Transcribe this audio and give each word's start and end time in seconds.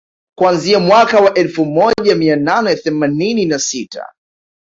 Kuanzia 0.37 0.79
mwaka 0.79 1.19
wa 1.19 1.33
elfu 1.33 1.65
moja 1.65 2.15
mia 2.15 2.35
nane 2.35 2.75
themanini 2.75 3.45
na 3.45 3.59
sita 3.59 4.07